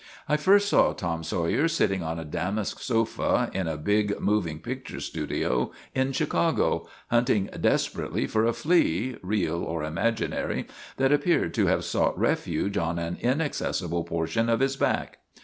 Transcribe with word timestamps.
I 0.27 0.35
first 0.35 0.67
saw 0.67 0.93
Tom 0.93 1.23
Sawyer 1.23 1.67
sitting 1.67 2.01
on 2.01 2.17
a 2.17 2.25
damask 2.25 2.79
sofa 2.79 3.51
in 3.53 3.67
a 3.67 3.77
big 3.77 4.19
moving 4.19 4.57
picture 4.57 4.99
studio 4.99 5.71
in 5.93 6.11
Chicago, 6.11 6.87
hunting 7.11 7.51
desperately 7.59 8.25
for 8.25 8.43
a 8.43 8.51
flea 8.53 9.17
real 9.21 9.61
or 9.63 9.83
imaginary 9.83 10.65
that 10.97 11.11
appeared 11.13 11.53
to 11.53 11.67
have 11.67 11.85
sought 11.85 12.17
refuge 12.17 12.77
on 12.77 12.97
an 12.97 13.15
inaccessible 13.21 14.03
portion 14.03 14.49
of 14.49 14.59
his 14.59 14.75
back. 14.75 15.19